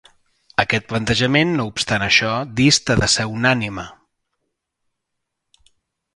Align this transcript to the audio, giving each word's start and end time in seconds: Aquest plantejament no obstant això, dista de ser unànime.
Aquest 0.61 0.85
plantejament 0.93 1.51
no 1.59 1.67
obstant 1.71 2.05
això, 2.05 2.31
dista 2.63 2.97
de 3.03 3.11
ser 3.17 3.27
unànime. 3.35 3.87